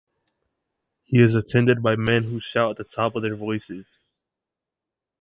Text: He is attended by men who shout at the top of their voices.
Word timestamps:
He 1.03 1.21
is 1.21 1.35
attended 1.35 1.83
by 1.83 1.95
men 1.95 2.23
who 2.23 2.39
shout 2.39 2.71
at 2.71 2.77
the 2.77 2.83
top 2.85 3.15
of 3.15 3.21
their 3.21 3.35
voices. 3.35 3.85